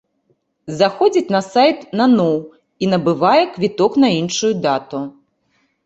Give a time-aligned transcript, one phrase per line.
[0.79, 2.35] Заходзіць на сайт наноў
[2.83, 5.09] і набывае квіток на іншую дату.